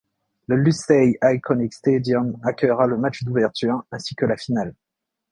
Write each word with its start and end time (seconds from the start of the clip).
Le 0.47 0.55
Lusail 0.55 1.15
Iconic 1.21 1.73
Stadium 1.75 2.35
accueillera 2.43 2.87
le 2.87 2.97
match 2.97 3.23
d'ouverture, 3.23 3.85
ainsi 3.91 4.15
que 4.15 4.25
la 4.25 4.35
finale. 4.35 4.73